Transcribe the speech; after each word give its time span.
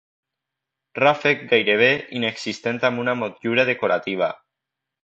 Ràfec 0.99 1.43
gairebé 1.53 1.91
inexistent 2.23 2.83
amb 2.91 3.05
una 3.07 3.17
motllura 3.21 3.71
decorativa. 3.73 4.37